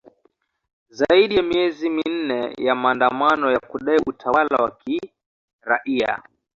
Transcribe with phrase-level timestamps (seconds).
[0.89, 6.23] zaidi ya miezi minne ya maandamano ya kudai utawala wa kiraia